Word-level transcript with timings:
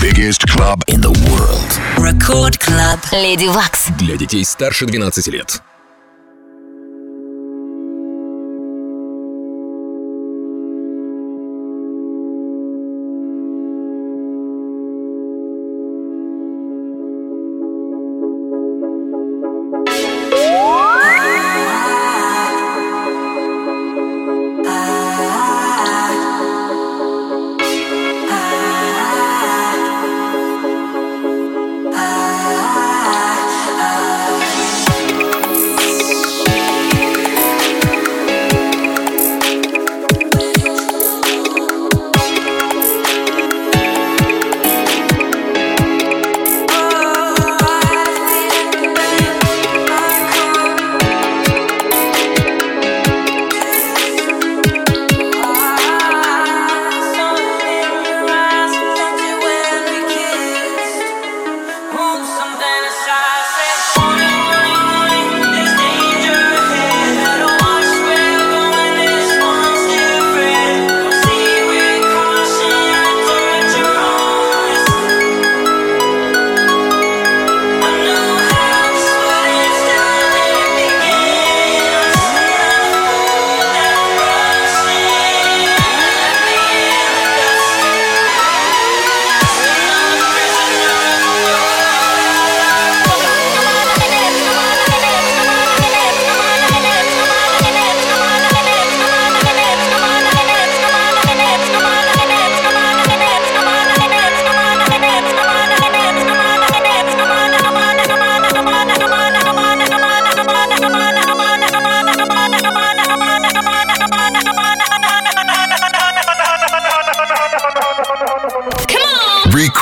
biggest 0.00 0.46
club 0.48 0.82
in 0.86 1.00
the 1.00 1.10
world. 1.28 1.70
Record 1.98 2.58
Club. 2.58 2.98
Lady 3.12 3.48
Wax. 3.48 3.90
Для 3.98 4.16
детей 4.16 4.44
старше 4.44 4.86
12 4.86 5.28
лет. 5.28 5.62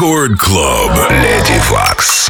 Record 0.01 0.39
Club. 0.39 1.11
Lady 1.11 1.59
Fox. 1.59 2.29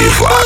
Ativa. 0.00 0.39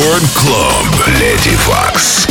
Рекорд 0.00 0.22
Клуб. 0.32 1.06
Леди 1.06 1.54
Вакс. 1.66 2.29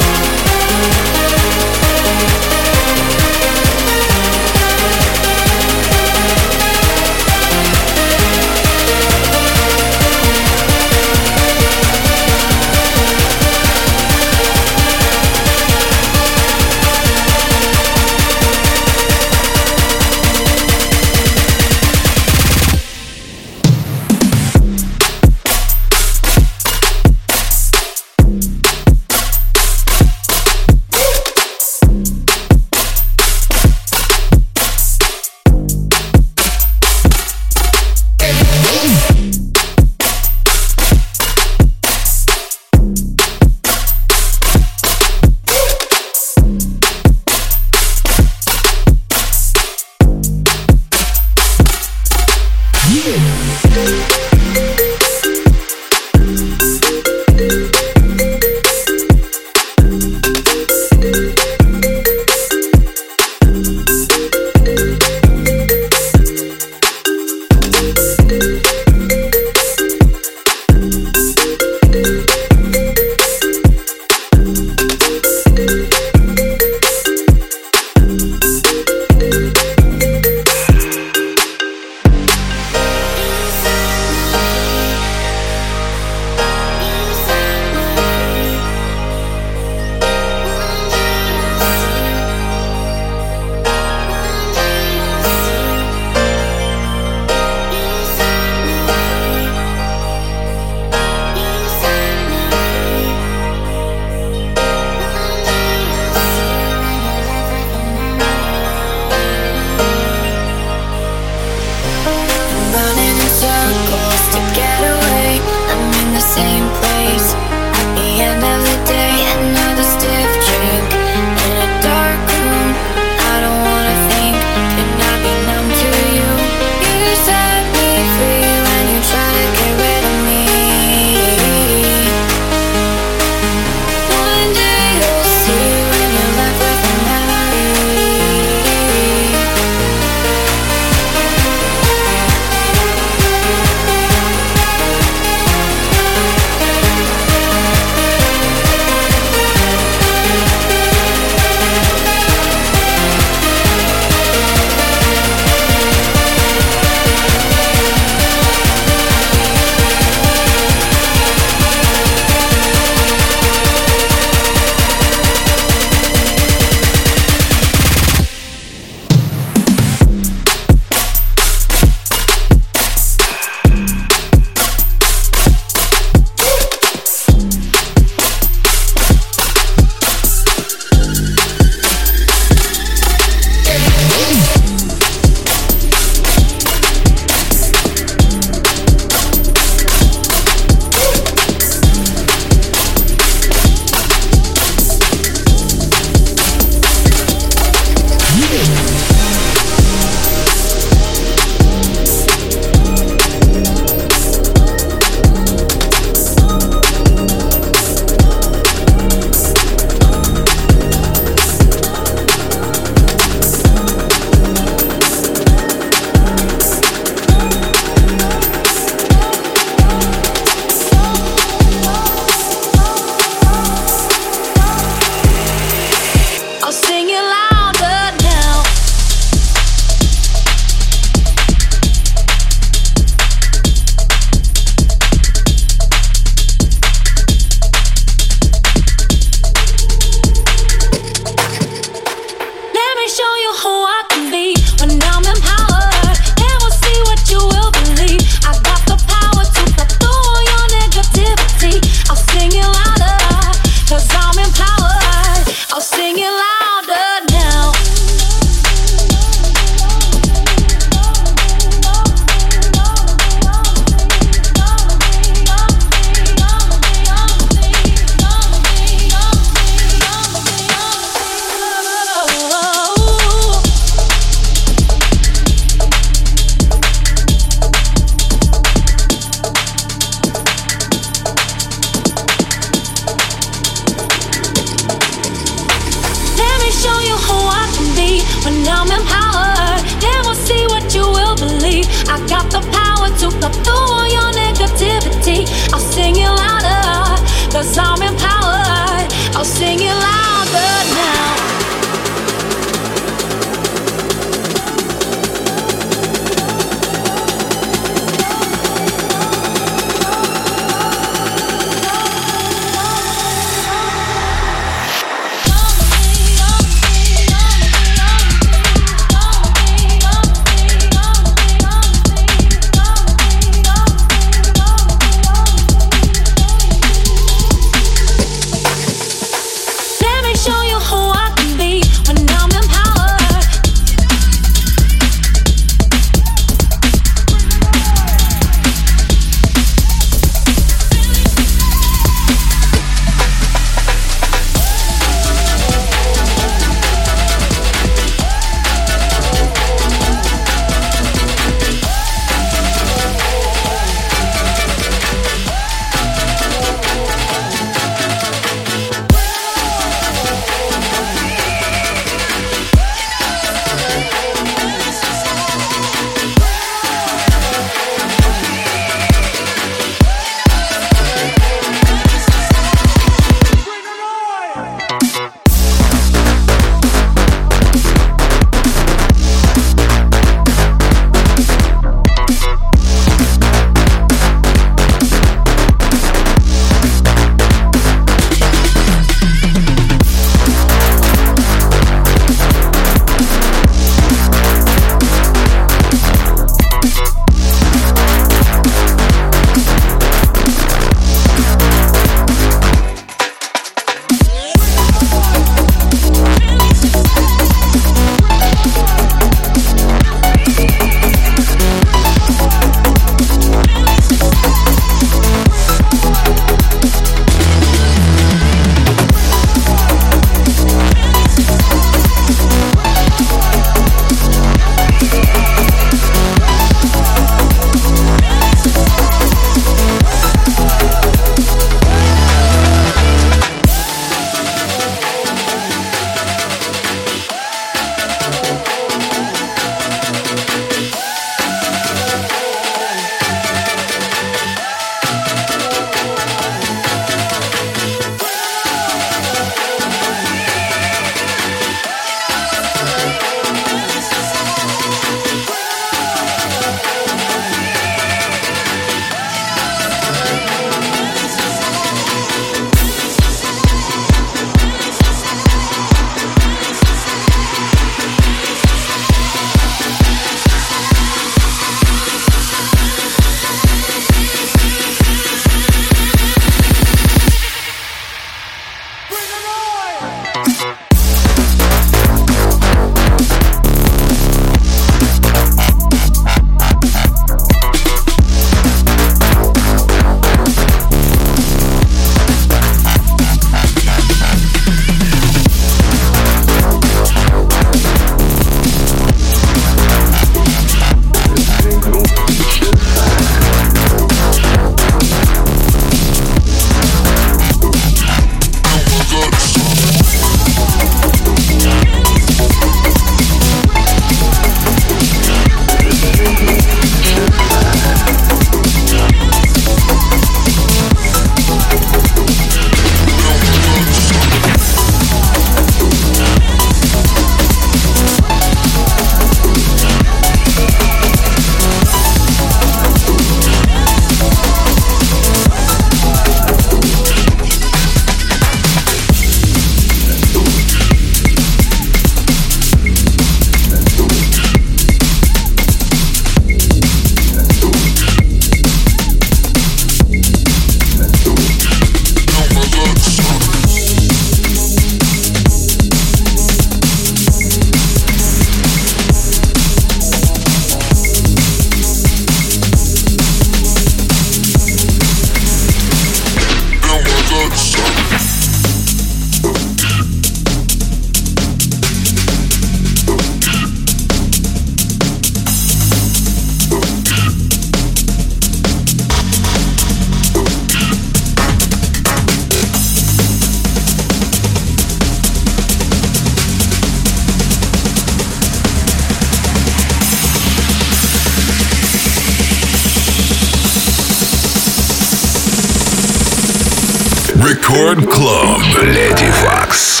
Рекорд 597.66 598.06
Клуб. 598.06 598.62
Леди 598.82 599.28
Вакс. 599.42 600.00